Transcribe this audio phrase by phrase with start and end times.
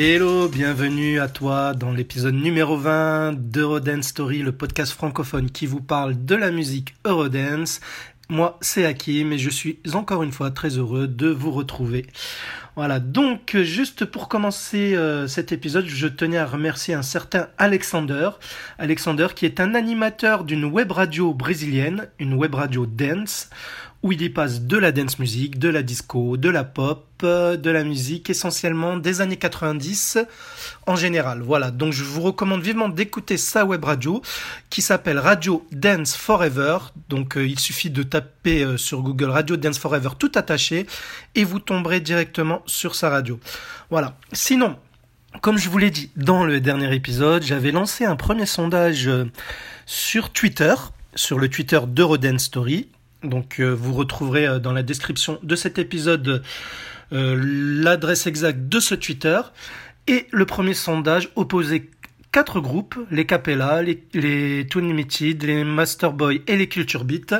[0.00, 5.80] Hello, bienvenue à toi dans l'épisode numéro 20 d'Eurodance Story, le podcast francophone qui vous
[5.80, 7.80] parle de la musique Eurodance.
[8.28, 12.06] Moi, c'est Hakim et je suis encore une fois très heureux de vous retrouver.
[12.76, 18.30] Voilà, donc juste pour commencer euh, cet épisode, je tenais à remercier un certain Alexander.
[18.78, 23.50] Alexander qui est un animateur d'une web radio brésilienne, une web radio dance
[24.02, 27.56] où il y passe de la dance music, de la disco, de la pop, euh,
[27.56, 30.18] de la musique essentiellement des années 90
[30.86, 31.42] en général.
[31.42, 34.22] Voilà, donc je vous recommande vivement d'écouter sa web radio
[34.70, 36.78] qui s'appelle Radio Dance Forever.
[37.08, 40.86] Donc euh, il suffit de taper euh, sur Google Radio Dance Forever tout attaché
[41.34, 43.40] et vous tomberez directement sur sa radio.
[43.90, 44.16] Voilà.
[44.32, 44.76] Sinon,
[45.40, 49.10] comme je vous l'ai dit dans le dernier épisode, j'avais lancé un premier sondage
[49.86, 50.74] sur Twitter,
[51.16, 52.88] sur le Twitter d'Eurodance Story
[53.22, 56.42] donc euh, vous retrouverez euh, dans la description de cet épisode
[57.12, 59.40] euh, l'adresse exacte de ce Twitter.
[60.06, 61.90] Et le premier sondage opposait
[62.32, 67.34] quatre groupes, les Capella, les, Toon Limited, les Masterboy et les Culture Beat,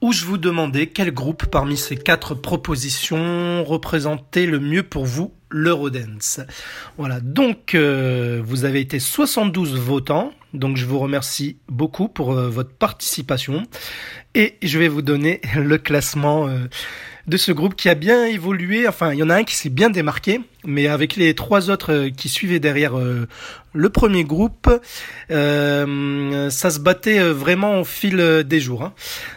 [0.00, 5.32] où je vous demandais quel groupe parmi ces quatre propositions représentait le mieux pour vous
[5.50, 6.40] l'Eurodance.
[6.98, 13.64] Voilà, donc vous avez été 72 votants, donc je vous remercie beaucoup pour votre participation.
[14.34, 16.66] Et je vais vous donner le classement euh,
[17.30, 18.88] de ce groupe qui a bien évolué.
[18.88, 21.92] Enfin, il y en a un qui s'est bien démarqué, mais avec les trois autres
[21.92, 23.28] euh, qui suivaient derrière euh,
[23.72, 24.68] le premier groupe,
[25.30, 28.82] euh, ça se battait vraiment au fil des jours.
[28.82, 28.92] Hein.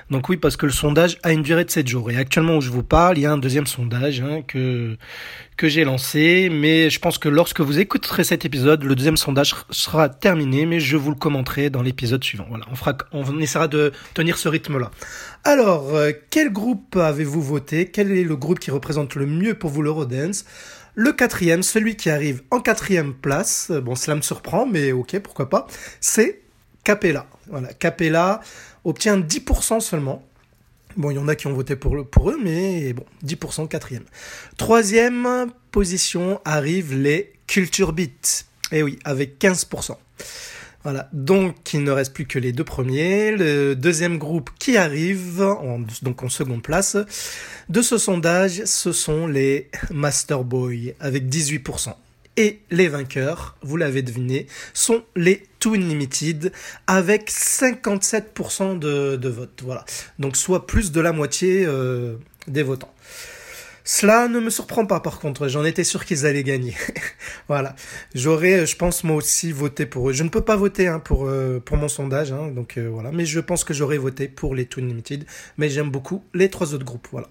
[0.09, 2.09] Donc oui, parce que le sondage a une durée de 7 jours.
[2.09, 4.97] Et actuellement où je vous parle, il y a un deuxième sondage hein, que
[5.55, 9.53] que j'ai lancé, mais je pense que lorsque vous écouterez cet épisode, le deuxième sondage
[9.69, 12.45] sera terminé, mais je vous le commenterai dans l'épisode suivant.
[12.49, 14.89] Voilà, on fera, on essaiera de tenir ce rythme-là.
[15.43, 15.91] Alors,
[16.29, 17.91] quel groupe avez-vous voté?
[17.91, 20.45] Quel est le groupe qui représente le mieux pour vous l'Eurodance
[20.95, 25.17] le quatrième, celui qui arrive en quatrième place, euh, bon cela me surprend, mais ok,
[25.19, 25.65] pourquoi pas,
[25.99, 26.41] c'est
[26.83, 27.25] Capella.
[27.47, 28.41] Voilà, Capella
[28.83, 30.23] obtient 10% seulement.
[30.95, 34.03] Bon, il y en a qui ont voté pour, pour eux, mais bon, 10% quatrième.
[34.57, 38.45] Troisième position arrivent les Culture Beat.
[38.71, 39.97] Eh oui, avec 15%.
[40.83, 43.31] Voilà, donc il ne reste plus que les deux premiers.
[43.31, 45.41] Le deuxième groupe qui arrive,
[46.01, 46.97] donc en seconde place,
[47.69, 51.93] de ce sondage, ce sont les Master Boy avec 18%.
[52.35, 56.51] Et les vainqueurs, vous l'avez deviné, sont les Toon Limited
[56.87, 59.61] avec 57% de, de votes.
[59.63, 59.85] Voilà,
[60.19, 62.15] donc soit plus de la moitié euh,
[62.47, 62.93] des votants.
[63.83, 66.75] Cela ne me surprend pas par contre, j'en étais sûr qu'ils allaient gagner.
[67.47, 67.75] voilà,
[68.15, 70.13] j'aurais, je pense moi aussi voté pour eux.
[70.13, 73.11] Je ne peux pas voter hein, pour euh, pour mon sondage, hein, donc euh, voilà,
[73.11, 75.25] mais je pense que j'aurais voté pour les Toon Limited.
[75.57, 77.27] Mais j'aime beaucoup les trois autres groupes, voilà.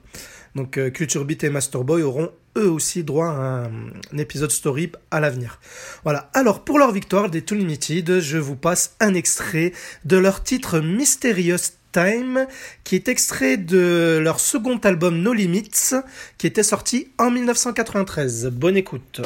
[0.54, 4.50] Donc euh, Culture Beat et Master Boy auront eux aussi droit à un, un épisode
[4.50, 5.58] story à l'avenir.
[6.04, 6.30] Voilà.
[6.34, 9.72] Alors pour leur victoire des Toon Limited, je vous passe un extrait
[10.04, 12.47] de leur titre Mysterious Time,
[12.84, 15.94] qui est extrait de leur second album No Limits,
[16.38, 18.47] qui était sorti en 1993.
[18.47, 19.20] Bonne écoute.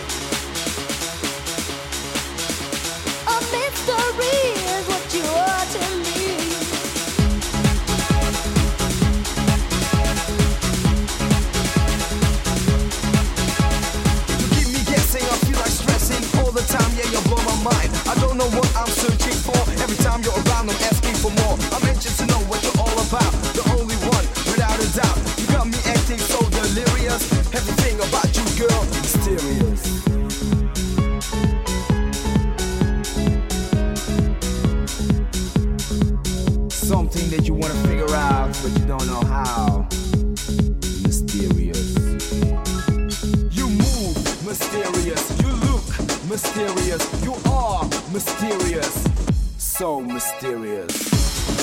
[36.97, 39.87] something that you want to figure out, but you don't know how.
[41.05, 41.95] Mysterious.
[43.53, 44.17] You move
[44.47, 45.23] mysterious.
[45.43, 45.85] You look
[46.31, 47.05] mysterious.
[47.23, 47.85] You are
[48.15, 49.05] mysterious.
[49.59, 51.56] So mysterious.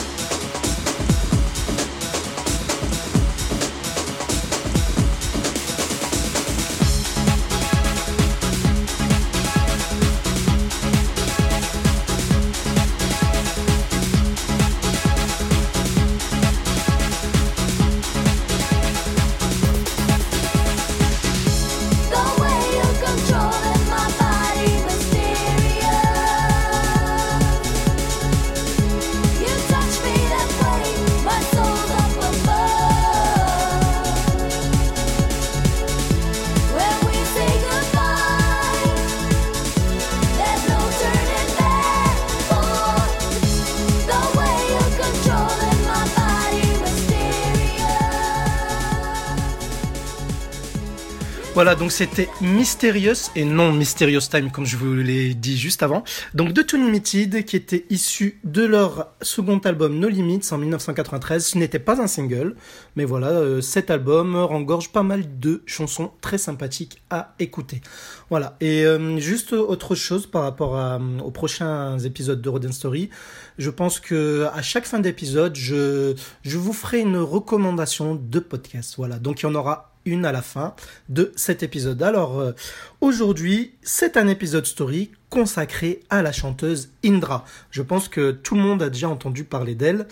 [51.80, 56.04] Donc c'était Mysterious et non Mysterious Time comme je vous l'ai dit juste avant.
[56.34, 61.46] Donc de Too Limited qui était issu de leur second album No Limits en 1993.
[61.46, 62.56] Ce n'était pas un single,
[62.96, 67.82] mais voilà, euh, cet album rengorge pas mal de chansons très sympathiques à écouter.
[68.30, 73.10] Voilà, et euh, juste autre chose par rapport à, aux prochains épisodes de Roden Story.
[73.58, 78.96] Je pense que à chaque fin d'épisode, je, je vous ferai une recommandation de podcast.
[78.98, 80.76] Voilà, donc il y en aura une à la fin
[81.10, 82.02] de cet épisode.
[82.04, 82.54] Alors euh,
[83.02, 87.46] aujourd'hui, c'est un épisode story consacré à la chanteuse Indra.
[87.72, 90.08] Je pense que tout le monde a déjà entendu parler d'elle,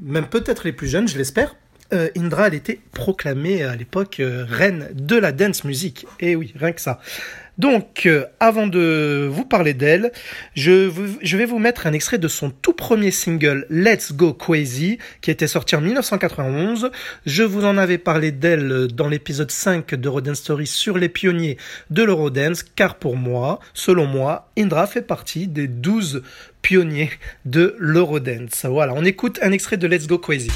[0.00, 1.56] même peut-être les plus jeunes, je l'espère.
[1.92, 6.06] Euh, Indra, elle était proclamée à l'époque euh, reine de la dance music.
[6.20, 7.00] Et eh oui, rien que ça.
[7.58, 10.12] Donc, euh, avant de vous parler d'elle,
[10.54, 10.88] je,
[11.36, 15.48] vais vous mettre un extrait de son tout premier single Let's Go Crazy, qui était
[15.48, 16.90] sorti en 1991.
[17.26, 21.56] Je vous en avais parlé d'elle dans l'épisode 5 de Rodance Story sur les pionniers
[21.90, 26.22] de l'Eurodance, car pour moi, selon moi, Indra fait partie des 12
[26.62, 27.10] pionniers
[27.44, 28.66] de l'Eurodance.
[28.66, 30.50] Voilà, on écoute un extrait de Let's Go Crazy.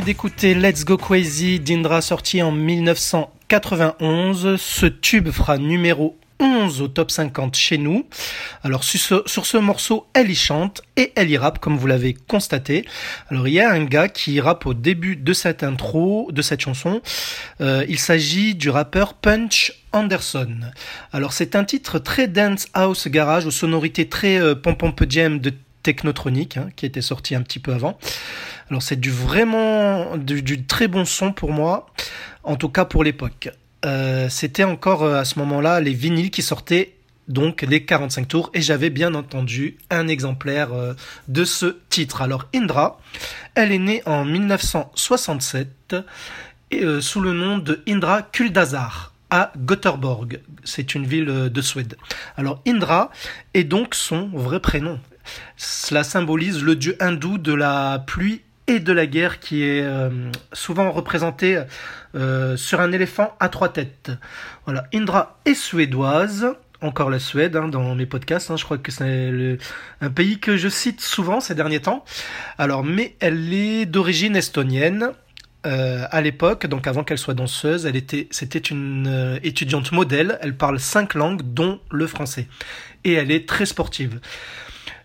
[0.00, 4.56] D'écouter Let's Go Crazy d'Indra sorti en 1991.
[4.56, 8.06] Ce tube fera numéro 11 au top 50 chez nous.
[8.62, 12.84] Alors sur ce, morceau, elle y chante et elle y rappe comme vous l'avez constaté.
[13.28, 16.60] Alors il y a un gars qui rappe au début de cette intro, de cette
[16.60, 17.00] chanson.
[17.60, 20.60] Euh, il s'agit du rappeur Punch Anderson.
[21.12, 25.40] Alors c'est un titre très dance house garage aux sonorités très euh, pom pom jam
[25.40, 25.52] de
[25.88, 27.98] technotronique hein, qui était sorti un petit peu avant.
[28.68, 31.86] Alors c'est du vraiment du, très bon son pour moi,
[32.44, 33.48] en tout cas pour l'époque.
[33.86, 36.92] Euh, c'était encore euh, à ce moment-là les vinyles qui sortaient
[37.26, 40.92] donc les 45 tours et j'avais bien entendu un exemplaire euh,
[41.26, 42.20] de ce titre.
[42.20, 43.00] Alors Indra,
[43.54, 45.96] elle est née en 1967
[46.70, 50.40] et, sous le nom de Indra Kuldazar à Göteborg.
[50.64, 51.96] C'est une ville de Suède.
[52.36, 53.10] Alors Indra
[53.54, 55.00] est donc son vrai prénom.
[55.56, 60.10] Cela symbolise le dieu hindou de la pluie et de la guerre qui est euh,
[60.52, 61.62] souvent représenté
[62.14, 64.12] euh, sur un éléphant à trois têtes.
[64.66, 66.46] Voilà, Indra est suédoise,
[66.82, 68.50] encore la Suède hein, dans mes podcasts.
[68.50, 69.58] Hein, je crois que c'est
[70.00, 72.04] un pays que je cite souvent ces derniers temps.
[72.58, 75.12] Alors, mais elle est d'origine estonienne.
[75.66, 80.38] Euh, à l'époque, donc avant qu'elle soit danseuse, elle était, c'était une étudiante modèle.
[80.40, 82.46] Elle parle cinq langues, dont le français,
[83.02, 84.20] et elle est très sportive.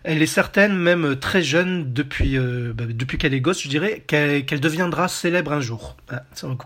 [0.06, 4.04] Elle est certaine, même très jeune, depuis, euh, bah, depuis qu'elle est gosse, je dirais,
[4.06, 5.96] qu'elle deviendra célèbre un jour.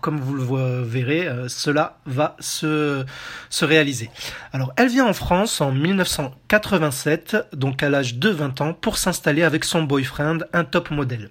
[0.01, 3.05] Comme vous le verrez, euh, cela va se,
[3.49, 4.09] se réaliser.
[4.51, 9.43] Alors, elle vient en France en 1987, donc à l'âge de 20 ans, pour s'installer
[9.43, 11.29] avec son boyfriend, un top modèle.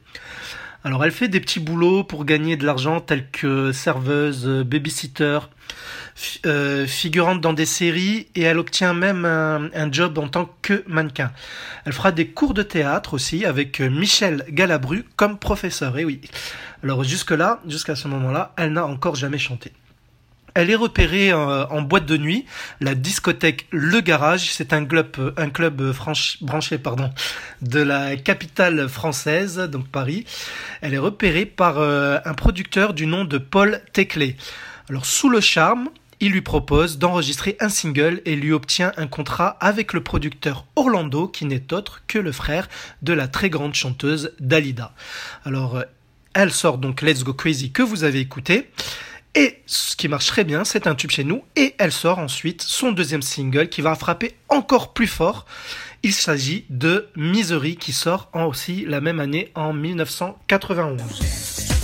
[0.85, 5.41] Alors elle fait des petits boulots pour gagner de l'argent tels que serveuse, babysitter,
[6.47, 11.33] euh, figurante dans des séries et elle obtient même un, job en tant que mannequin.
[11.85, 15.99] Elle fera des cours de théâtre aussi avec Michel Galabru comme professeur.
[15.99, 16.21] Et oui.
[16.83, 19.73] Alors jusque là, jusqu'à ce moment-là, elle n'a encore jamais chanté.
[20.59, 22.45] Elle est repérée euh, en boîte de nuit,
[22.81, 24.51] la discothèque Le Garage.
[24.51, 25.95] C'est un club, euh, un club
[26.41, 27.11] branché pardon,
[27.63, 30.25] de la capitale française, donc Paris.
[30.81, 34.37] Elle est repérée par un producteur du nom de Paul Teclé.
[34.91, 39.57] Alors sous le charme, il lui propose d'enregistrer un single et lui obtient un contrat
[39.61, 42.69] avec le producteur Orlando, qui n'est autre que le frère
[43.03, 44.93] de la très grande chanteuse Dalida.
[45.45, 45.83] Alors, euh,
[46.35, 48.69] elle sort donc Let's Go Crazy que vous avez écouté.
[49.39, 51.45] Et ce qui marche très bien, c'est un tube chez nous.
[51.55, 55.47] Et elle sort ensuite son deuxième single qui va frapper encore plus fort.
[56.03, 61.78] Il s'agit de Misery qui sort aussi la même année en 1991.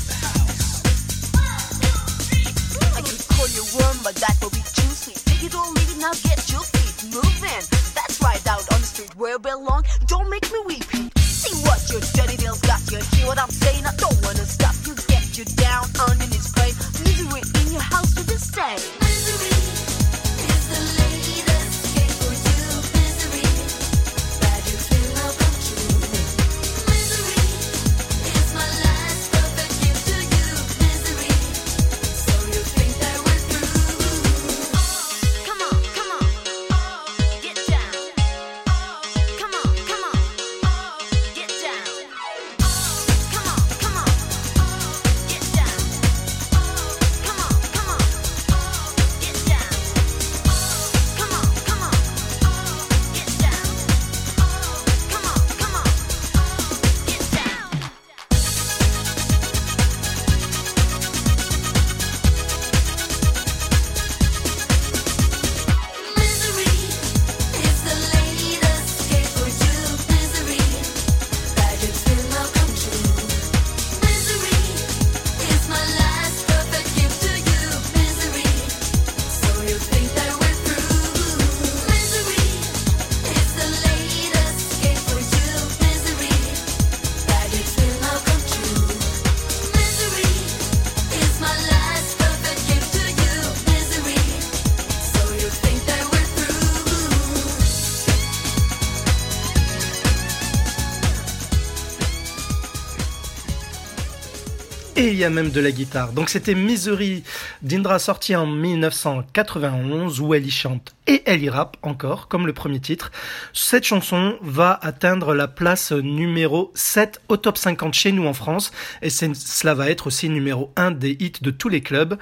[104.97, 106.13] Et il y a même de la guitare.
[106.13, 107.25] Donc c'était Misery
[107.63, 112.55] d'Indra sorti en 1991 où elle y chante et elle y rappe encore, comme le
[112.55, 113.13] premier titre.
[113.53, 118.73] Cette chanson va atteindre la place numéro 7 au top 50 chez nous en France,
[119.03, 122.17] et cela va être aussi numéro 1 des hits de tous les clubs.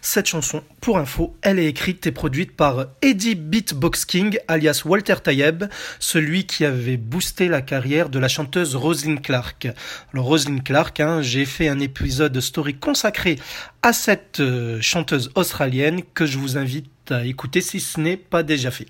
[0.00, 5.16] Cette chanson, pour info, elle est écrite et produite par Eddie Beatbox King, alias Walter
[5.22, 5.64] Tayeb,
[6.00, 9.68] celui qui avait boosté la carrière de la chanteuse Rosalind Clark.
[10.12, 13.38] Alors Rosalind Clark, hein, j'ai fait un épisode story consacré
[13.82, 18.42] à cette euh, chanteuse australienne que je vous invite à écouter si ce n'est pas
[18.42, 18.86] déjà fait.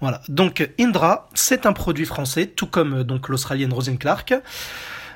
[0.00, 0.22] Voilà.
[0.28, 4.34] Donc Indra, c'est un produit français, tout comme euh, donc l'Australienne Rosine Clark.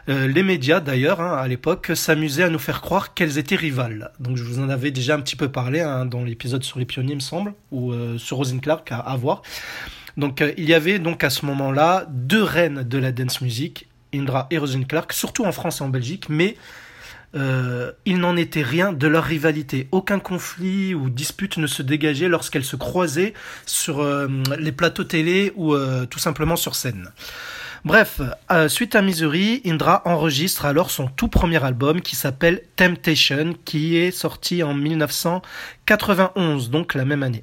[0.09, 4.11] Euh, les médias d'ailleurs hein, à l'époque s'amusaient à nous faire croire qu'elles étaient rivales.
[4.18, 6.85] Donc je vous en avais déjà un petit peu parlé hein, dans l'épisode sur les
[6.85, 9.42] pionniers, me semble, ou sur Rosine Clark à, voir.
[10.16, 14.49] Donc il y avait donc à ce moment-là deux reines de la dance music, Indra
[14.50, 16.56] et Rosine Clark, surtout en France et en Belgique, mais
[17.35, 19.89] euh, il n'en était rien de leur rivalité.
[19.91, 23.33] Aucun conflit ou dispute ne se dégageait lorsqu'elles se croisaient
[23.67, 27.11] sur euh, les plateaux télé ou euh, tout simplement sur scène.
[27.85, 28.21] Bref,
[28.53, 33.97] euh, suite à Misery, Indra enregistre alors son tout premier album qui s'appelle Temptation, qui
[33.97, 37.43] est sorti en 1991, donc la même année.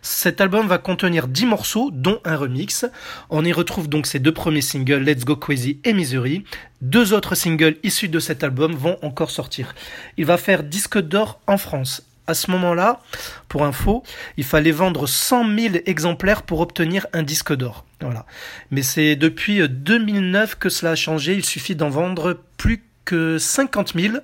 [0.00, 2.86] Cet album va contenir 10 morceaux, dont un remix.
[3.28, 6.44] On y retrouve donc ses deux premiers singles, Let's Go Crazy et Misery.
[6.80, 9.74] Deux autres singles issus de cet album vont encore sortir.
[10.16, 13.00] Il va faire disque d'or en France à ce moment-là,
[13.48, 14.02] pour info,
[14.36, 17.84] il fallait vendre 100 000 exemplaires pour obtenir un disque d'or.
[18.00, 18.26] Voilà.
[18.70, 21.34] Mais c'est depuis 2009 que cela a changé.
[21.34, 24.16] Il suffit d'en vendre plus que 50 000.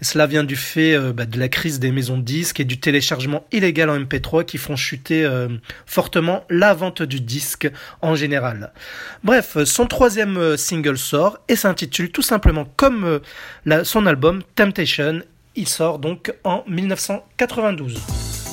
[0.00, 2.78] cela vient du fait euh, bah, de la crise des maisons de disques et du
[2.78, 5.48] téléchargement illégal en MP3 qui font chuter euh,
[5.86, 7.70] fortement la vente du disque
[8.02, 8.72] en général.
[9.24, 13.20] Bref, son troisième euh, single sort et s'intitule tout simplement comme
[13.82, 15.22] son album Temptation
[15.56, 18.43] il sort donc en 1992.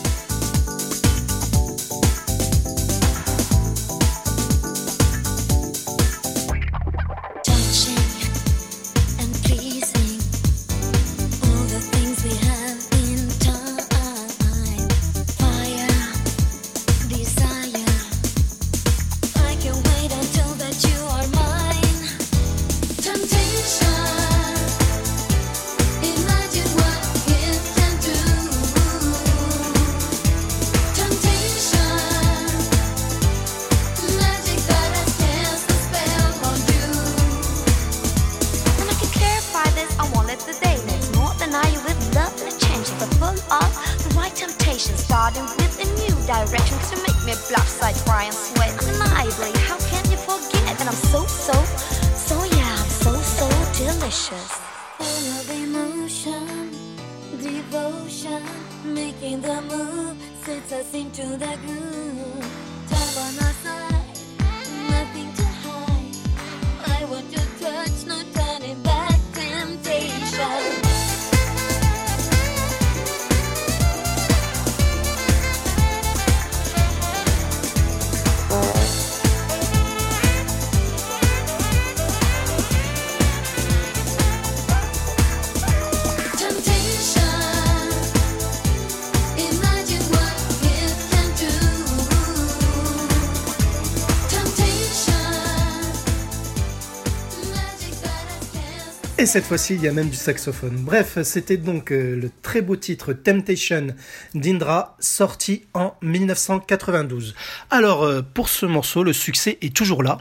[99.21, 100.77] Et cette fois-ci, il y a même du saxophone.
[100.77, 103.89] Bref, c'était donc euh, le très beau titre Temptation
[104.33, 107.35] d'Indra, sorti en 1992.
[107.69, 110.17] Alors, euh, pour ce morceau, le succès est toujours là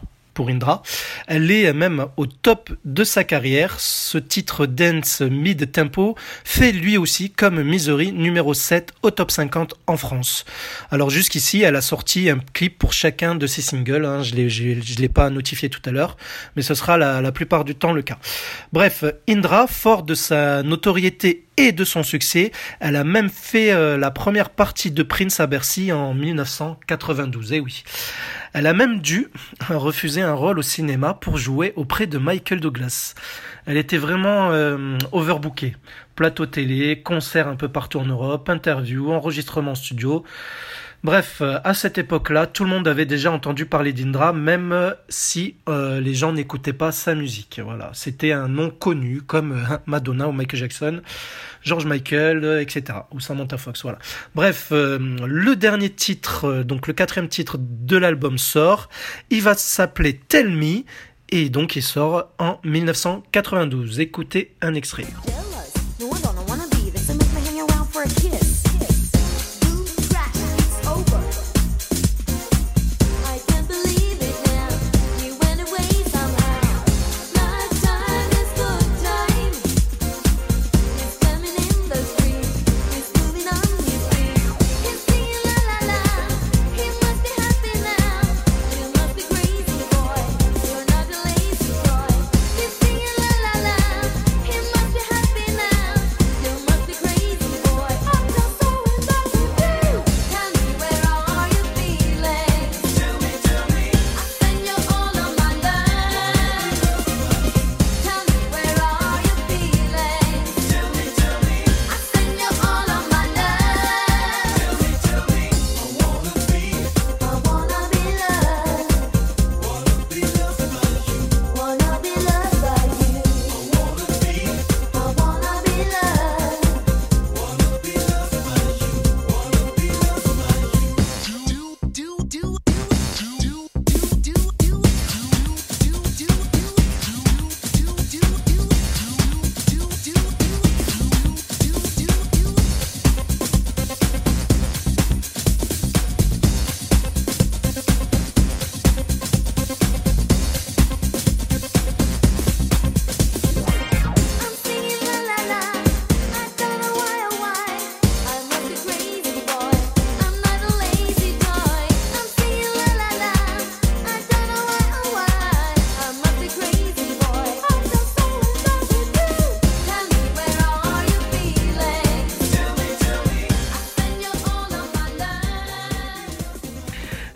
[0.48, 0.82] Indra.
[1.26, 3.78] Elle est même au top de sa carrière.
[3.78, 9.96] Ce titre dance mid-tempo fait lui aussi comme Misery numéro 7 au top 50 en
[9.96, 10.44] France.
[10.90, 14.04] Alors jusqu'ici, elle a sorti un clip pour chacun de ses singles.
[14.04, 14.22] Hein.
[14.22, 16.16] Je l'ai pas notifié tout à l'heure,
[16.56, 18.18] mais ce sera la plupart du temps le cas.
[18.72, 22.52] Bref, Indra, fort de sa notoriété et de son succès.
[22.80, 27.52] Elle a même fait euh, la première partie de Prince à Bercy en 1992.
[27.52, 27.84] Et eh oui.
[28.52, 29.28] Elle a même dû
[29.68, 33.14] refuser un rôle au cinéma pour jouer auprès de Michael Douglas.
[33.66, 35.76] Elle était vraiment euh, overbookée.
[36.16, 40.24] Plateau télé, concert un peu partout en Europe, interview, enregistrement studio.
[41.02, 44.90] Bref, euh, à cette époque-là, tout le monde avait déjà entendu parler d'Indra, même euh,
[45.08, 47.58] si euh, les gens n'écoutaient pas sa musique.
[47.64, 51.00] Voilà, c'était un nom connu comme Madonna ou Michael Jackson,
[51.62, 52.98] George Michael, etc.
[53.12, 53.80] ou Samantha Fox.
[53.82, 53.98] Voilà.
[54.34, 58.90] Bref, le dernier titre, donc le quatrième titre de l'album sort.
[59.30, 60.84] Il va s'appeler Tell Me
[61.30, 64.00] et donc il sort en 1992.
[64.00, 65.06] Écoutez un extrait.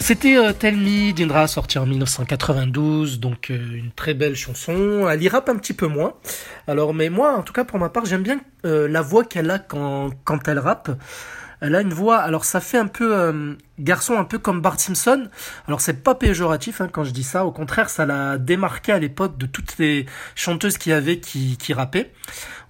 [0.06, 5.08] C'était euh, Tell Me d'Indra, sorti en 1992, donc euh, une très belle chanson.
[5.08, 6.12] Elle y rappe un petit peu moins.
[6.66, 9.50] Alors, mais moi, en tout cas pour ma part, j'aime bien euh, la voix qu'elle
[9.50, 10.90] a quand, quand elle rappe.
[11.62, 15.30] Elle a une voix, alors ça fait un peu garçon, un peu comme Bart Simpson.
[15.66, 18.98] Alors c'est pas péjoratif hein, quand je dis ça, au contraire, ça l'a démarqué à
[18.98, 22.12] l'époque de toutes les chanteuses qui avaient qui, qui rappaient.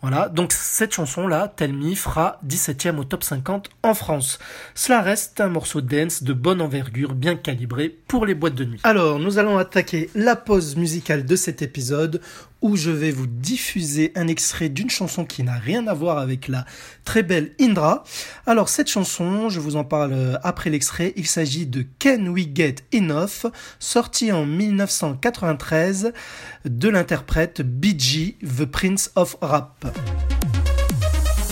[0.06, 4.38] Voilà, donc cette chanson-là, Tell Me, fera 17ème au top 50 en France.
[4.74, 8.80] Cela reste un morceau dance de bonne envergure, bien calibré pour les boîtes de nuit.
[8.82, 12.20] Alors, nous allons attaquer la pause musicale de cet épisode
[12.60, 16.48] où je vais vous diffuser un extrait d'une chanson qui n'a rien à voir avec
[16.48, 16.64] la
[17.04, 18.04] très belle Indra.
[18.46, 22.46] Alors, cette chanson, je vous en parle euh, après l'extrait, il s'agit de Can We
[22.54, 26.12] Get Enough, sorti en 1993
[26.64, 29.84] de l'interprète BG, The Prince of Rap.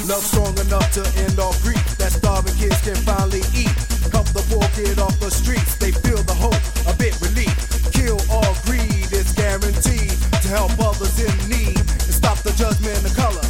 [0.08, 3.70] Love strong enough to end all grief that starving kids can finally eat.
[4.10, 6.56] Help the poor kid off the streets, they feel the hope,
[6.88, 7.54] a bit relief.
[7.92, 13.12] Kill all greed, it's guaranteed to help others in need and stop the judgment of
[13.14, 13.44] color.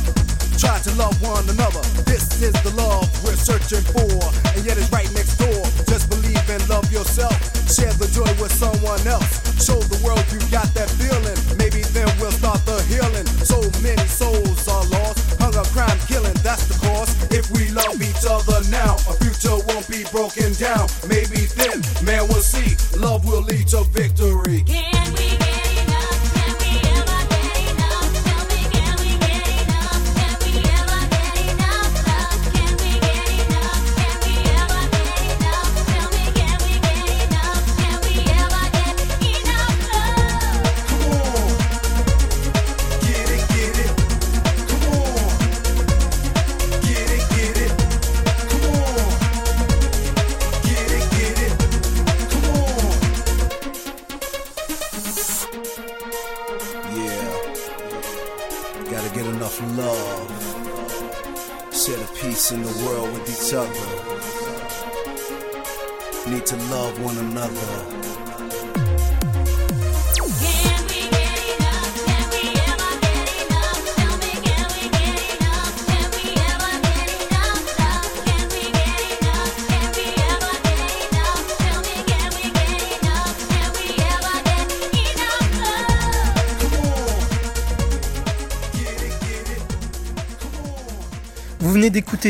[0.59, 1.83] Try to love one another.
[2.05, 4.11] This is the love we're searching for,
[4.55, 5.63] and yet it's right next door.
[5.87, 7.35] Just believe and love yourself.
[7.71, 9.43] Share the joy with someone else.
[9.63, 10.82] Show the world you got that.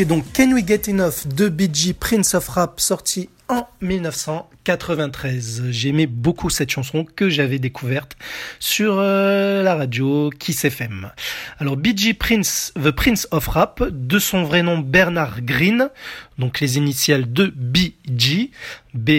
[0.03, 5.63] D'écouter donc Can We Get Enough de BG Prince of Rap sorti en 1993.
[5.69, 8.15] J'aimais beaucoup cette chanson que j'avais découverte
[8.59, 11.11] sur euh, la radio Kiss FM.
[11.59, 15.89] Alors BG Prince, The Prince of Rap, de son vrai nom Bernard Green,
[16.37, 18.51] donc les initiales de BG,
[18.93, 19.11] B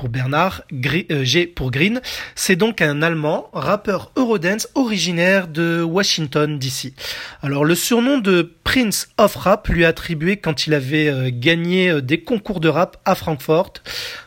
[0.00, 2.00] pour Bernard, euh, G pour Green.
[2.34, 6.94] C'est donc un Allemand, rappeur Eurodance originaire de Washington DC.
[7.42, 11.90] Alors le surnom de Prince of Rap lui est attribué quand il avait euh, gagné
[11.90, 13.74] euh, des concours de rap à Francfort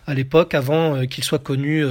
[0.05, 1.81] à l'époque avant qu'il soit connu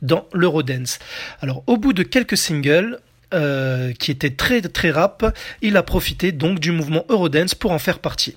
[0.00, 0.98] dans l'Eurodance.
[1.42, 2.98] Alors au bout de quelques singles,
[3.34, 7.78] euh, qui était très très rap, il a profité donc du mouvement Eurodance pour en
[7.78, 8.36] faire partie.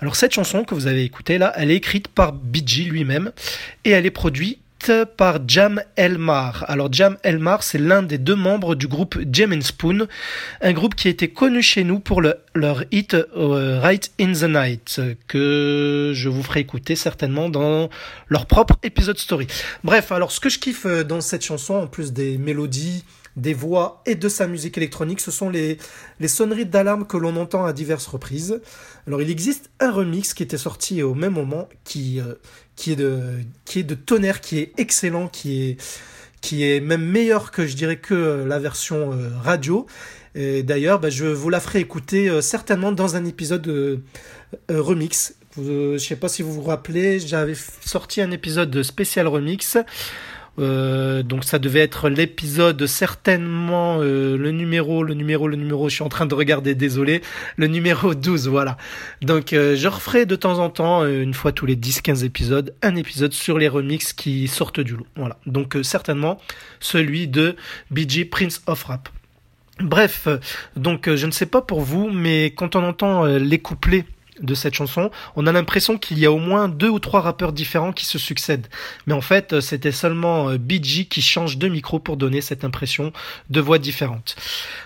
[0.00, 3.32] Alors cette chanson que vous avez écoutée là, elle est écrite par BG lui-même
[3.84, 4.58] et elle est produite
[5.18, 6.64] par Jam Elmar.
[6.68, 10.06] Alors Jam Elmar, c'est l'un des deux membres du groupe Jam and Spoon,
[10.62, 14.44] un groupe qui été connu chez nous pour le- leur hit euh, Right in the
[14.44, 17.90] Night, que je vous ferai écouter certainement dans
[18.28, 19.46] leur propre épisode story.
[19.84, 23.04] Bref, alors ce que je kiffe euh, dans cette chanson, en plus des mélodies,
[23.36, 25.78] des voix et de sa musique électronique, ce sont les,
[26.18, 28.60] les sonneries d'alarme que l'on entend à diverses reprises.
[29.06, 32.34] Alors il existe un remix qui était sorti au même moment, qui, euh,
[32.76, 33.20] qui, est, de,
[33.64, 35.76] qui est de tonnerre, qui est excellent, qui est,
[36.40, 39.86] qui est même meilleur que je dirais que la version euh, radio.
[40.34, 43.96] Et d'ailleurs, bah, je vous la ferai écouter euh, certainement dans un épisode euh,
[44.70, 45.34] euh, remix.
[45.56, 49.76] Je sais pas si vous vous rappelez, j'avais sorti un épisode spécial remix.
[50.58, 55.94] Euh, donc ça devait être l'épisode certainement euh, le numéro, le numéro, le numéro, je
[55.94, 57.22] suis en train de regarder, désolé,
[57.56, 58.76] le numéro 12, voilà.
[59.22, 62.74] Donc euh, je referai de temps en temps, euh, une fois tous les 10-15 épisodes,
[62.82, 65.06] un épisode sur les remixes qui sortent du lot.
[65.16, 65.38] Voilà.
[65.46, 66.40] Donc euh, certainement
[66.80, 67.56] celui de
[67.90, 69.08] BG Prince of Rap.
[69.80, 70.28] Bref,
[70.76, 74.04] donc je ne sais pas pour vous, mais quand on entend les couplets
[74.40, 77.52] de cette chanson, on a l'impression qu'il y a au moins deux ou trois rappeurs
[77.52, 78.66] différents qui se succèdent.
[79.06, 82.64] Mais en fait, euh, c'était seulement euh, BG qui change de micro pour donner cette
[82.64, 83.12] impression
[83.50, 84.36] de voix différente.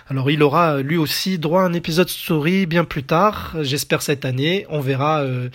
[0.09, 4.01] Alors il aura euh, lui aussi droit à un épisode story bien plus tard, j'espère
[4.01, 4.65] cette année.
[4.69, 5.21] On verra.
[5.21, 5.49] euh,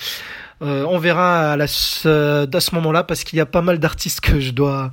[0.63, 4.21] euh, on verra à, la, à ce moment-là parce qu'il y a pas mal d'artistes
[4.21, 4.91] que je dois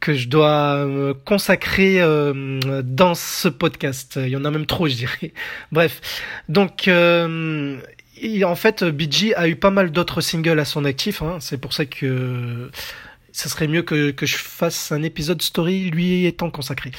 [0.00, 0.86] que je dois
[1.24, 2.00] consacrer
[2.84, 4.18] dans ce podcast.
[4.22, 5.32] Il y en a même trop, je dirais.
[5.72, 6.00] Bref,
[6.48, 7.78] donc euh,
[8.20, 11.22] et en fait, BG a eu pas mal d'autres singles à son actif.
[11.22, 11.38] Hein.
[11.40, 12.70] C'est pour ça que
[13.32, 16.90] ce serait mieux que, que je fasse un épisode story lui étant consacré.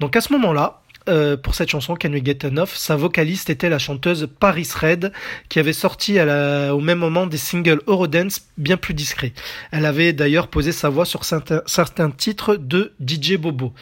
[0.00, 3.68] Donc à ce moment-là, euh, pour cette chanson Can We Get Enough, sa vocaliste était
[3.68, 5.12] la chanteuse Paris Red,
[5.48, 9.32] qui avait sorti à la- au même moment des singles Eurodance bien plus discrets.
[9.70, 13.72] Elle avait d'ailleurs posé sa voix sur certains, titres de DJ Bobo.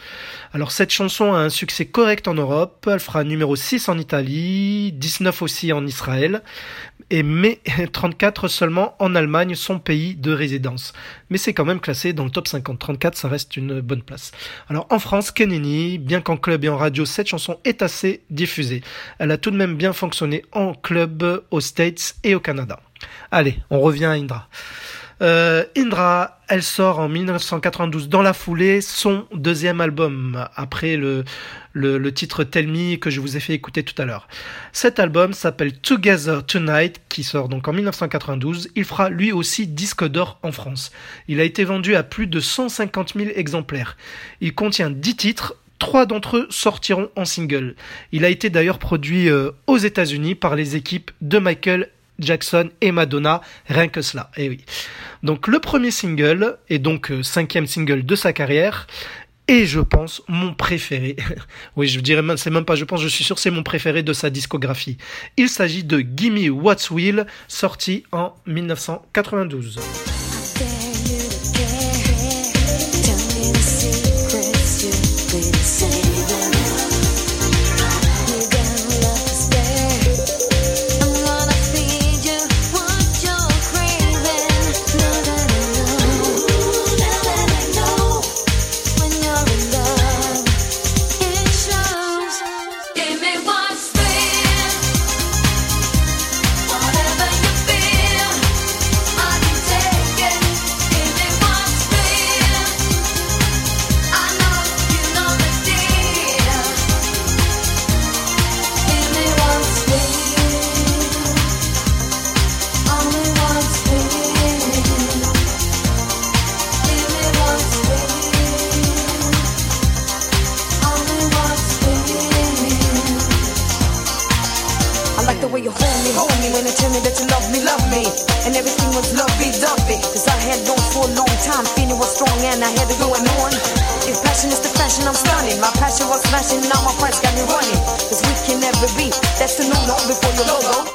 [0.53, 4.91] Alors cette chanson a un succès correct en Europe, elle fera numéro 6 en Italie,
[4.93, 6.41] 19 aussi en Israël,
[7.09, 7.59] et mai
[7.91, 10.93] 34 seulement en Allemagne, son pays de résidence.
[11.29, 12.79] Mais c'est quand même classé dans le top 50.
[12.79, 14.31] 34, ça reste une bonne place.
[14.69, 18.81] Alors en France, Kenini, bien qu'en club et en radio, cette chanson est assez diffusée.
[19.19, 22.79] Elle a tout de même bien fonctionné en club aux States et au Canada.
[23.31, 24.49] Allez, on revient à Indra.
[25.21, 31.23] Euh, Indra, elle sort en 1992 dans la foulée son deuxième album après le,
[31.71, 34.27] le, le titre Tell Me que je vous ai fait écouter tout à l'heure.
[34.73, 38.69] Cet album s'appelle Together Tonight qui sort donc en 1992.
[38.75, 40.91] Il fera lui aussi disque d'or en France.
[41.27, 43.95] Il a été vendu à plus de 150 000 exemplaires.
[44.41, 45.55] Il contient 10 titres.
[45.83, 47.75] Trois d'entre eux sortiront en single.
[48.13, 52.93] Il a été d'ailleurs produit euh, aux États-Unis par les équipes de Michael Jackson et
[52.93, 54.31] Madonna, rien que cela.
[54.37, 54.63] Et oui.
[55.23, 58.87] Donc le premier single et donc euh, cinquième single de sa carrière
[59.49, 61.17] et je pense mon préféré.
[61.75, 64.03] oui, je dirais même, c'est même pas je pense, je suis sûr c'est mon préféré
[64.03, 64.97] de sa discographie.
[65.35, 69.81] Il s'agit de Gimme What's Will, sorti en 1992.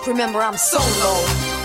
[0.09, 1.58] Remember, I'm solo.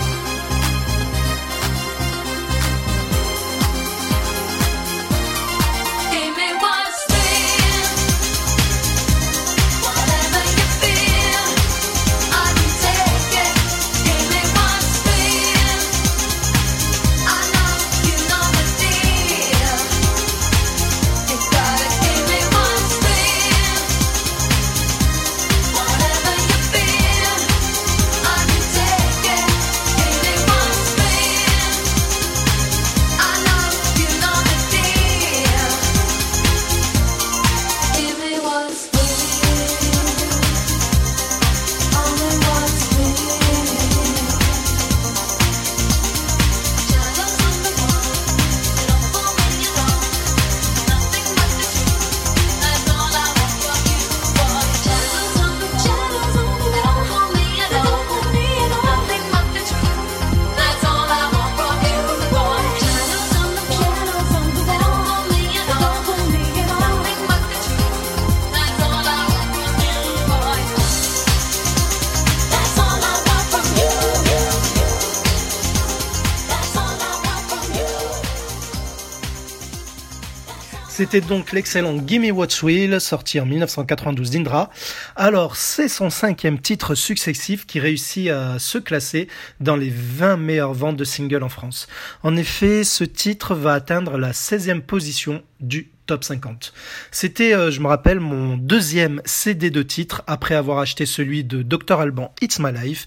[81.14, 84.68] C'était donc l'excellent Gimme What's Will, sorti en 1992 d'Indra.
[85.14, 89.28] Alors, c'est son cinquième titre successif qui réussit à se classer
[89.60, 91.86] dans les 20 meilleures ventes de singles en France.
[92.24, 96.72] En effet, ce titre va atteindre la 16e position du top 50.
[97.12, 101.62] C'était, euh, je me rappelle, mon deuxième CD de titre après avoir acheté celui de
[101.62, 103.06] Dr Alban, It's My Life.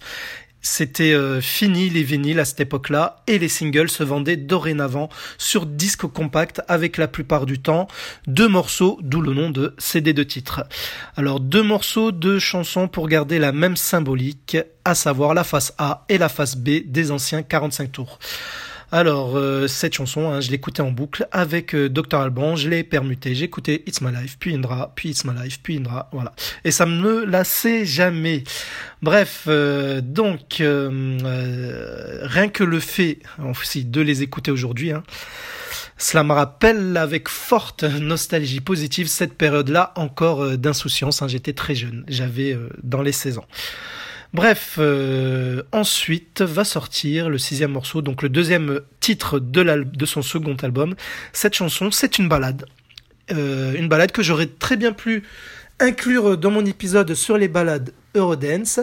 [0.61, 5.65] C'était euh, fini les vinyles à cette époque-là et les singles se vendaient dorénavant sur
[5.65, 7.87] disque compact avec la plupart du temps
[8.25, 10.63] deux morceaux, d'où le nom de CD de titre.
[11.15, 16.05] Alors deux morceaux, deux chansons pour garder la même symbolique, à savoir la face A
[16.09, 18.19] et la face B des anciens 45 tours.
[18.89, 22.85] Alors, euh, cette chanson, hein, je l'écoutais en boucle avec euh, Dr Alban, je l'ai
[22.85, 26.33] permuté, écouté It's My Life, puis Indra, puis It's My Life, puis Indra, voilà.
[26.63, 28.45] Et ça me lassait jamais.
[29.01, 33.19] Bref, euh, donc, rien que le fait
[33.49, 35.03] aussi de les écouter aujourd'hui, hein,
[35.97, 41.21] cela me rappelle avec forte nostalgie positive cette période-là encore d'insouciance.
[41.21, 43.47] hein, J'étais très jeune, j'avais dans les 16 ans.
[44.37, 50.55] Bref, euh, ensuite va sortir le sixième morceau, donc le deuxième titre de, son second
[50.61, 50.93] album.
[51.33, 52.67] Cette chanson, c'est une balade.
[53.31, 55.23] Euh, une balade que j'aurais très bien pu
[55.79, 58.79] inclure dans mon épisode sur les balades Eurodance.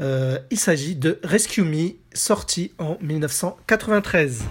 [0.00, 4.42] Euh, il s'agit de Rescue Me, sorti en 1993.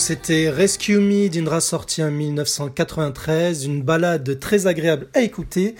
[0.00, 5.74] C'était Rescue Me d'Indra sorti en 1993, une balade très agréable à écouter,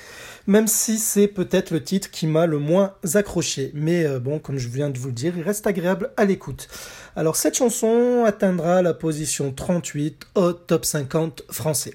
[0.47, 3.71] même si c'est peut-être le titre qui m'a le moins accroché.
[3.73, 6.69] Mais euh, bon, comme je viens de vous le dire, il reste agréable à l'écoute.
[7.17, 11.95] Alors cette chanson atteindra la position 38 au top 50 français.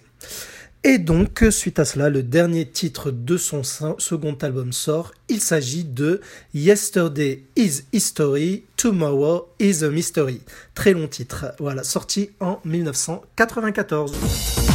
[0.87, 5.13] Et donc, suite à cela, le dernier titre de son se- second album sort.
[5.29, 6.21] Il s'agit de
[6.53, 10.41] Yesterday is History, Tomorrow is a Mystery.
[10.75, 11.47] Très long titre.
[11.57, 14.74] Voilà, sorti en 1994.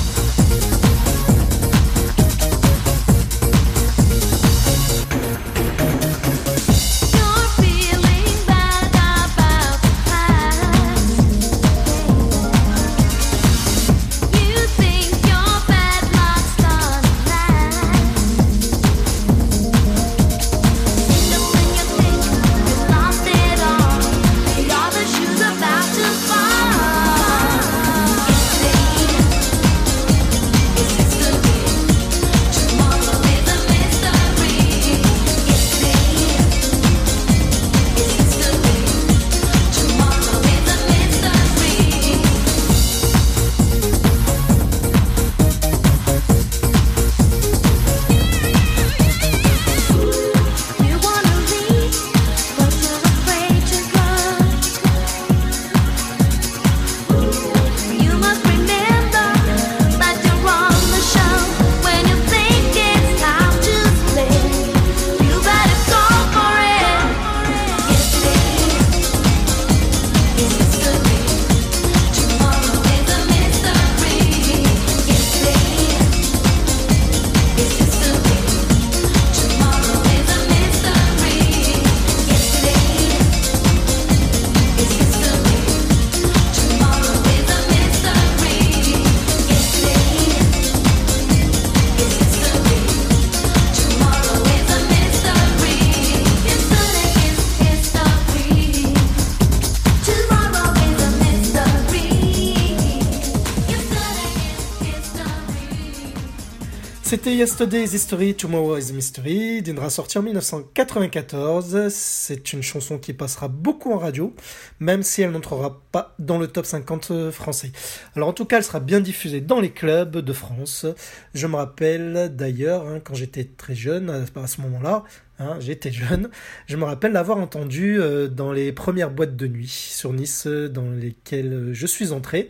[107.11, 111.89] C'était Yesterday's History, Tomorrow is Mystery, d'Indra sorti en 1994.
[111.89, 114.33] C'est une chanson qui passera beaucoup en radio,
[114.79, 117.73] même si elle n'entrera pas dans le top 50 français.
[118.15, 120.87] Alors en tout cas, elle sera bien diffusée dans les clubs de France.
[121.35, 125.03] Je me rappelle d'ailleurs, hein, quand j'étais très jeune, à ce moment-là,
[125.41, 126.31] hein, j'étais jeune,
[126.69, 130.89] je me rappelle l'avoir entendue euh, dans les premières boîtes de nuit sur Nice, dans
[130.89, 132.47] lesquelles je suis entré.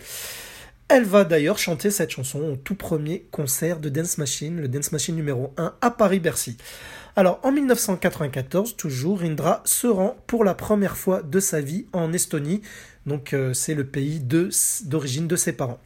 [0.93, 4.91] Elle va d'ailleurs chanter cette chanson au tout premier concert de Dance Machine, le Dance
[4.91, 6.57] Machine numéro 1 à Paris-Bercy.
[7.14, 12.12] Alors en 1994, toujours, Indra se rend pour la première fois de sa vie en
[12.12, 12.62] Estonie,
[13.07, 15.78] donc euh, c'est le pays d'origine de ses parents.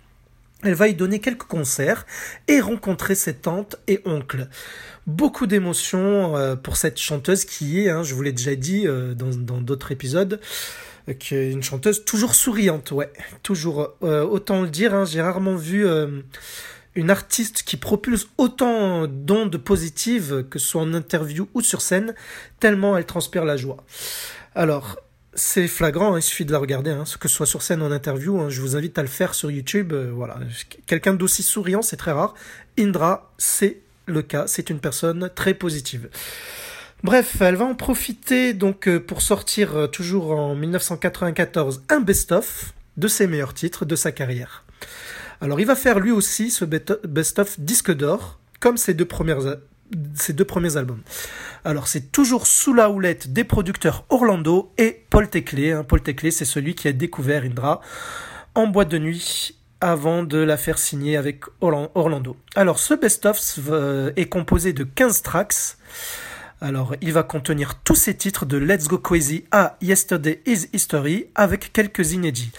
[0.63, 2.07] Elle va y donner quelques concerts
[2.49, 4.49] et rencontrer ses tantes et oncles.
[5.07, 9.13] Beaucoup d'émotions euh, pour cette chanteuse qui est, hein, je vous l'ai déjà dit euh,
[9.13, 10.41] dans d'autres épisodes,
[11.09, 13.91] est une chanteuse toujours souriante, ouais, toujours.
[14.03, 16.23] Euh, autant le dire, hein, j'ai rarement vu euh,
[16.95, 22.15] une artiste qui propulse autant d'ondes positives, que ce soit en interview ou sur scène,
[22.61, 23.85] tellement elle transpire la joie.
[24.55, 24.97] Alors,
[25.35, 27.87] c'est flagrant, hein, il suffit de la regarder, hein, que ce soit sur scène ou
[27.87, 30.39] en interview, hein, je vous invite à le faire sur YouTube, euh, voilà.
[30.87, 32.35] Quelqu'un d'aussi souriant, c'est très rare.
[32.79, 36.09] Indra, c'est le cas, c'est une personne très positive.
[37.05, 42.73] Bref, elle va en profiter donc euh, pour sortir euh, toujours en 1994 un best-of
[42.97, 44.65] de ses meilleurs titres de sa carrière.
[45.43, 49.57] Alors il va faire lui aussi ce best-of disque d'or, comme ses deux, premières, a-
[50.15, 51.03] ses deux premiers albums.
[51.67, 55.73] Alors c'est toujours sous la houlette des producteurs Orlando et Paul Teclé.
[55.73, 55.85] hein.
[55.85, 57.83] Paul Teclé c'est celui qui a découvert Indra
[58.55, 62.37] en boîte de nuit avant de la faire signer avec Orlan- Orlando.
[62.55, 65.55] Alors ce best-of euh, est composé de 15 tracks.
[66.65, 71.27] Alors, il va contenir tous ces titres de Let's Go Crazy à Yesterday is History
[71.35, 72.53] avec quelques inédits.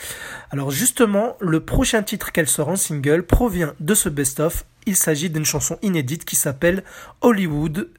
[0.52, 4.66] Alors, justement, le prochain titre qu'elle sort en single provient de ce best-of.
[4.86, 6.84] Il s'agit d'une chanson inédite qui s'appelle
[7.22, 7.90] Hollywood,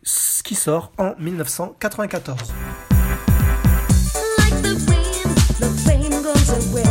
[0.45, 2.55] qui sort en 1994.
[4.39, 6.86] Like the wind, the flame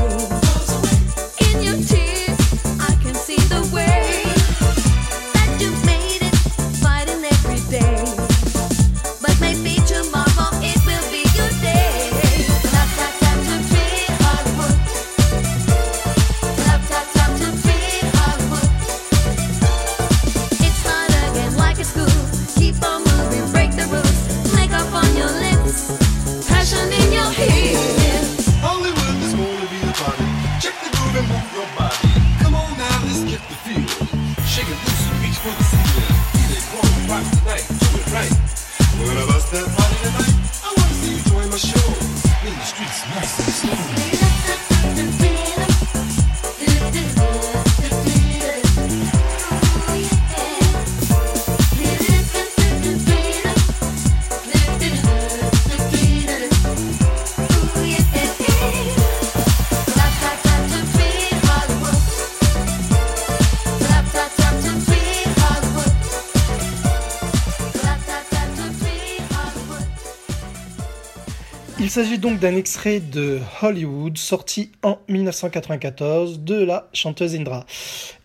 [71.95, 77.65] s'agit donc d'un extrait de Hollywood sorti en 1994 de la chanteuse Indra.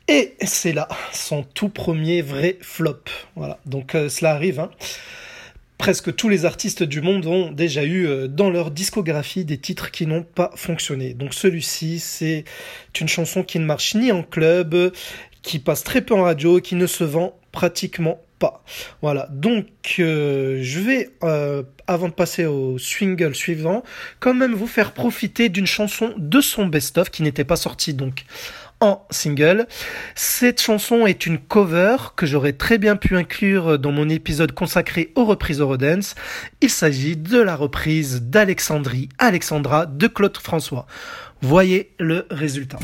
[0.09, 3.05] Et c'est là son tout premier vrai flop.
[3.37, 4.59] Voilà, donc euh, cela arrive.
[4.59, 4.73] hein.
[5.79, 9.93] Presque tous les artistes du monde ont déjà eu euh, dans leur discographie des titres
[9.93, 11.15] qui n'ont pas fonctionné.
[11.15, 12.43] Donc celui-ci, c'est
[13.01, 14.93] une chanson qui ne marche ni en club,
[15.43, 18.21] qui passe très peu en radio, qui ne se vend pratiquement
[19.03, 19.67] Voilà, donc
[19.99, 23.83] euh, je vais, euh, avant de passer au single suivant,
[24.19, 28.25] quand même vous faire profiter d'une chanson de son best-of qui n'était pas sortie donc
[28.81, 29.67] en single.
[30.15, 35.13] Cette chanson est une cover que j'aurais très bien pu inclure dans mon épisode consacré
[35.17, 36.15] aux reprises Eurodance.
[36.63, 40.87] Il s'agit de la reprise d'Alexandrie, Alexandra de Claude François.
[41.43, 42.79] Voyez le résultat.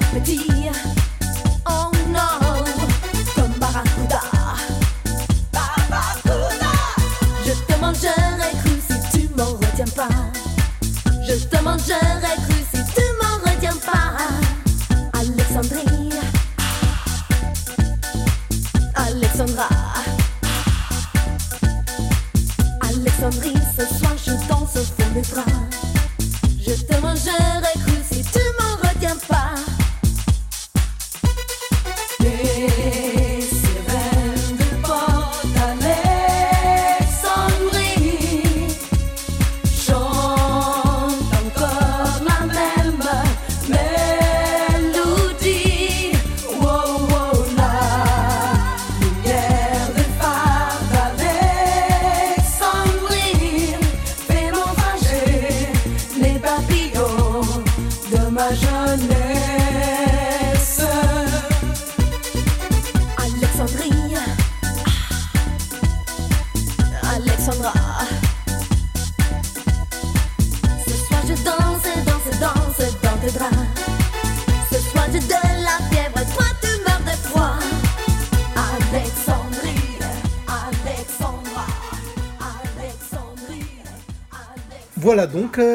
[0.00, 0.70] D'appétit,
[1.68, 2.64] oh non,
[3.34, 4.20] comme Barracuda.
[5.52, 6.72] Barracuda.
[7.44, 10.08] Je te mangerai cru si tu m'en retiens pas.
[11.26, 12.07] Je te mangerai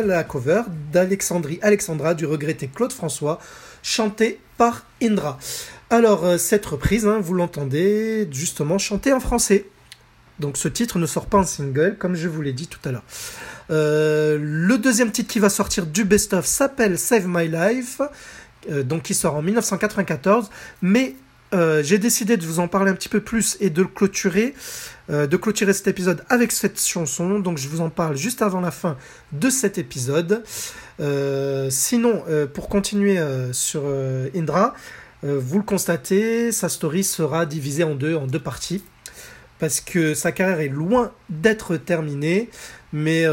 [0.06, 3.39] la cover d'Alexandrie Alexandra du regretté Claude François,
[3.82, 5.38] chantée par Indra.
[5.89, 9.66] Alors euh, cette reprise, hein, vous l'entendez justement chantée en français.
[10.39, 12.91] Donc ce titre ne sort pas en single, comme je vous l'ai dit tout à
[12.91, 13.04] l'heure.
[13.72, 18.01] Euh, le deuxième titre qui va sortir du best-of s'appelle Save My Life.
[18.72, 20.49] euh, donc qui sort en 1994.
[20.82, 21.16] Mais
[21.54, 24.56] euh, j'ai décidé de vous en parler un petit peu plus et de le clôturer,
[25.10, 27.39] euh, de clôturer cet épisode avec cette chanson.
[27.39, 28.97] Donc je vous en parle juste avant la fin
[29.32, 30.43] de cet épisode.
[30.99, 32.24] Euh, sinon,
[32.54, 33.20] pour continuer
[33.51, 33.84] sur
[34.36, 34.74] Indra,
[35.22, 38.84] vous le constatez, sa story sera divisée en deux, en deux parties.
[39.60, 42.49] Parce que sa carrière est loin d'être terminée.
[42.91, 43.26] Mais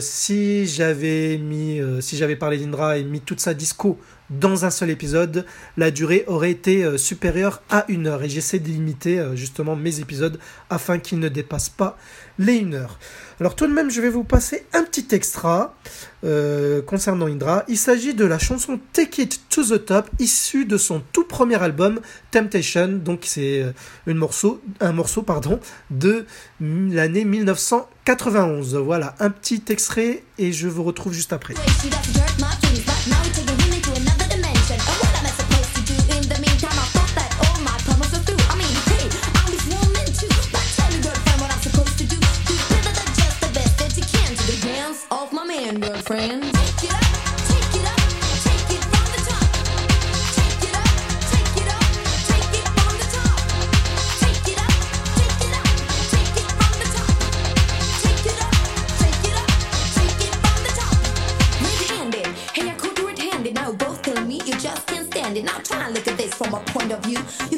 [0.00, 3.98] si j'avais mis, si j'avais parlé d'Indra et mis toute sa disco
[4.30, 8.22] dans un seul épisode, la durée aurait été euh, supérieure à une heure.
[8.22, 11.96] Et j'essaie de limiter euh, justement mes épisodes afin qu'ils ne dépassent pas
[12.38, 12.98] les une heure.
[13.40, 15.74] Alors tout de même, je vais vous passer un petit extra
[16.24, 17.64] euh, concernant Indra.
[17.68, 21.60] Il s'agit de la chanson Take It to the Top, issue de son tout premier
[21.60, 22.00] album
[22.30, 22.88] Temptation.
[22.88, 23.64] Donc c'est
[24.06, 25.58] une morceau, un morceau pardon,
[25.90, 26.26] de
[26.60, 28.76] l'année 1991.
[28.76, 31.54] Voilà, un petit extrait et je vous retrouve juste après.
[65.38, 65.44] It.
[65.44, 67.18] Now try and look at this from a point of view.
[67.50, 67.57] You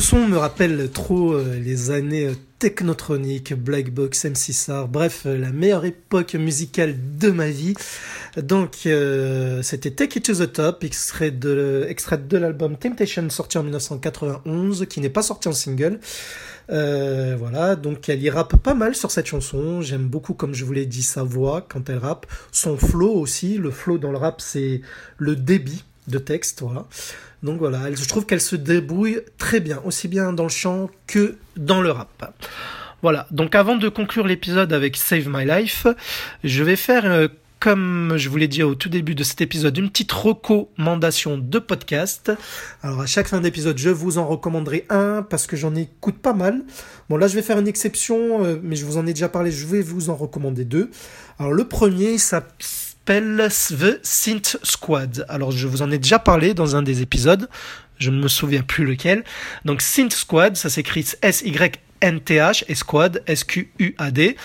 [0.00, 5.36] Son me rappelle trop euh, les années euh, technotroniques, Black Box, MC Sar, bref, euh,
[5.36, 7.74] la meilleure époque musicale de ma vie.
[8.38, 8.88] Donc,
[9.62, 11.86] c'était Take It to the Top, extrait de,
[12.28, 15.98] de l'album Temptation sorti en 1991, qui n'est pas sorti en single.
[16.68, 19.82] Voilà, donc elle y rappe pas mal sur cette chanson.
[19.82, 22.26] J'aime beaucoup, comme je vous l'ai dit, sa voix quand elle rappe.
[22.52, 23.58] Son flow aussi.
[23.58, 24.80] Le flow dans le rap, c'est
[25.18, 26.86] le débit de texte, voilà.
[27.42, 31.36] Donc voilà, je trouve qu'elle se débrouille très bien, aussi bien dans le chant que
[31.56, 32.34] dans le rap.
[33.02, 35.86] Voilà, donc avant de conclure l'épisode avec Save My Life,
[36.44, 37.28] je vais faire, euh,
[37.58, 41.58] comme je vous l'ai dit au tout début de cet épisode, une petite recommandation de
[41.58, 42.30] podcast.
[42.82, 46.34] Alors à chaque fin d'épisode, je vous en recommanderai un parce que j'en écoute pas
[46.34, 46.62] mal.
[47.08, 49.50] Bon là, je vais faire une exception, euh, mais je vous en ai déjà parlé,
[49.50, 50.90] je vais vous en recommander deux.
[51.38, 52.46] Alors le premier, ça
[53.00, 55.24] s'appelle The Synth Squad.
[55.28, 57.48] Alors je vous en ai déjà parlé dans un des épisodes,
[57.98, 59.24] je ne me souviens plus lequel.
[59.64, 61.06] Donc Synth Squad, ça s'écrit
[62.02, 64.36] NTH, Esquad, S-Q-U-A-D,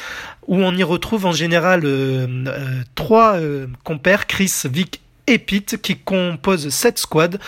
[0.48, 5.82] où on y retrouve en général euh, euh, trois euh, compères, Chris, Vic et Pete,
[5.82, 7.40] qui composent cette squad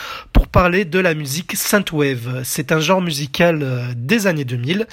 [0.47, 2.41] parler de la musique synthwave.
[2.43, 4.87] C'est un genre musical euh, des années 2000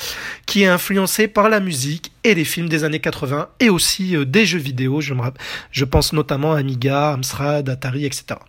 [0.47, 4.25] qui est influencé par la musique et les films des années 80 et aussi euh,
[4.25, 5.01] des jeux vidéo.
[5.01, 5.15] Je,
[5.71, 8.41] je pense notamment à Amiga, Amstrad, Atari, etc.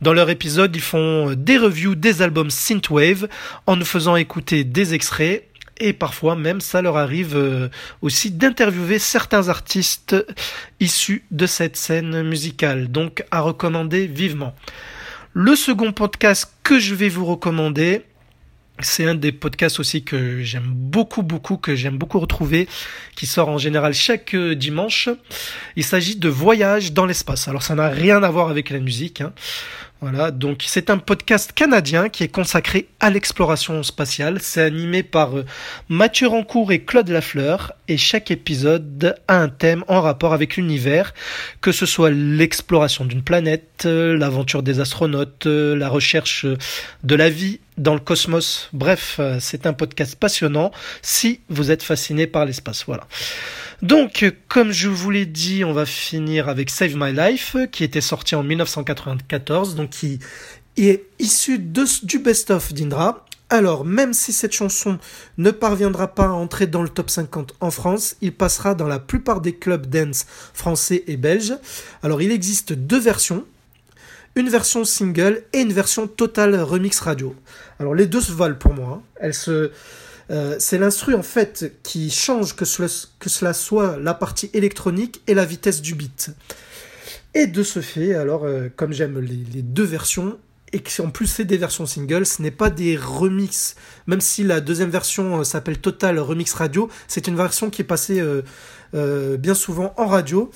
[0.00, 3.28] Dans leur épisode, ils font euh, des reviews des albums synthwave
[3.66, 7.70] en nous faisant écouter des extraits et parfois même ça leur arrive
[8.00, 10.16] aussi d'interviewer certains artistes
[10.80, 12.90] issus de cette scène musicale.
[12.90, 14.54] Donc à recommander vivement.
[15.38, 18.00] Le second podcast que je vais vous recommander,
[18.78, 22.66] c'est un des podcasts aussi que j'aime beaucoup, beaucoup, que j'aime beaucoup retrouver,
[23.16, 25.10] qui sort en général chaque euh, dimanche.
[25.76, 27.48] Il s'agit de Voyage dans l'espace.
[27.48, 29.20] Alors ça n'a rien à voir avec la musique.
[29.20, 29.34] hein.
[30.08, 34.38] Voilà, donc c'est un podcast canadien qui est consacré à l'exploration spatiale.
[34.40, 35.44] C'est animé par euh,
[35.88, 41.12] Mathieu Rancourt et Claude Lafleur et chaque épisode a un thème en rapport avec l'univers,
[41.60, 46.46] que ce soit l'exploration d'une planète, euh, l'aventure des astronautes, euh, la recherche
[47.02, 48.68] de la vie dans le cosmos.
[48.72, 50.70] Bref, c'est un podcast passionnant
[51.02, 52.84] si vous êtes fasciné par l'espace.
[52.86, 53.08] Voilà.
[53.82, 58.00] Donc, comme je vous l'ai dit, on va finir avec Save My Life, qui était
[58.00, 60.18] sorti en 1994, donc qui
[60.76, 63.26] est issu du best-of d'Indra.
[63.48, 64.98] Alors, même si cette chanson
[65.38, 68.98] ne parviendra pas à entrer dans le top 50 en France, il passera dans la
[68.98, 71.54] plupart des clubs dance français et belges.
[72.02, 73.44] Alors, il existe deux versions
[74.36, 77.34] une version single et une version totale remix radio.
[77.80, 79.00] Alors les deux se valent pour moi.
[79.00, 79.02] hein.
[79.18, 79.72] Elles se,
[80.30, 85.44] euh, c'est l'instru en fait qui change que cela, soit la partie électronique et la
[85.44, 86.30] vitesse du beat.
[87.34, 90.38] Et de ce fait, alors euh, comme j'aime les, deux versions
[90.72, 93.76] et que en plus c'est des versions single, ce n'est pas des remixes.
[94.06, 97.84] Même si la deuxième version euh, s'appelle Total Remix Radio, c'est une version qui est
[97.84, 98.22] passée
[98.92, 100.50] bien souvent en radio.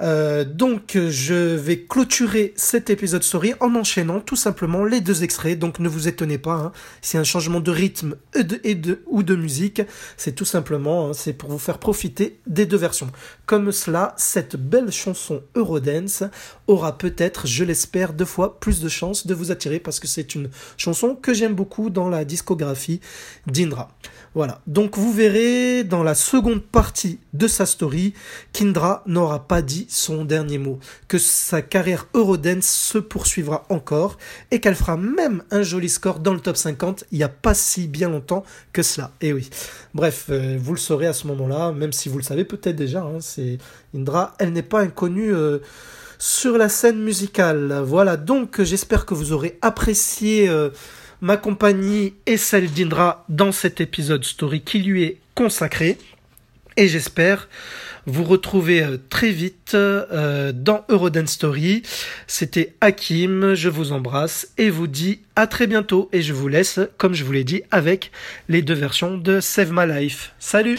[0.00, 5.58] Euh, donc je vais clôturer cet épisode story en enchaînant tout simplement les deux extraits.
[5.58, 6.72] Donc ne vous étonnez pas, hein,
[7.02, 9.82] c'est un changement de rythme et de, ou de musique.
[10.16, 13.10] C'est tout simplement, hein, c'est pour vous faire profiter des deux versions.
[13.46, 16.24] Comme cela, cette belle chanson Eurodance
[16.66, 20.34] aura peut-être, je l'espère, deux fois plus de chances de vous attirer parce que c'est
[20.34, 23.00] une chanson que j'aime beaucoup dans la discographie
[23.46, 23.90] d'Indra.
[24.34, 24.60] Voilà.
[24.66, 28.14] Donc vous verrez dans la seconde partie de sa story
[28.52, 30.78] qu'Indra n'aura pas dit son dernier mot,
[31.08, 34.18] que sa carrière Eurodance se poursuivra encore
[34.50, 37.54] et qu'elle fera même un joli score dans le top 50 il n'y a pas
[37.54, 39.10] si bien longtemps que cela.
[39.20, 39.48] Et oui.
[39.94, 43.02] Bref, euh, vous le saurez à ce moment-là, même si vous le savez peut-être déjà.
[43.02, 43.58] hein, c'est
[43.94, 45.34] Indra, elle n'est pas inconnue.
[45.34, 45.58] euh,
[46.18, 47.82] sur la scène musicale.
[47.84, 50.70] Voilà, donc j'espère que vous aurez apprécié euh,
[51.20, 55.98] ma compagnie et celle d'Indra dans cet épisode story qui lui est consacré.
[56.76, 57.48] Et j'espère
[58.06, 61.82] vous retrouver euh, très vite euh, dans Eurodance Story.
[62.26, 66.08] C'était Hakim, je vous embrasse et vous dis à très bientôt.
[66.12, 68.10] Et je vous laisse, comme je vous l'ai dit, avec
[68.48, 70.32] les deux versions de Save My Life.
[70.38, 70.78] Salut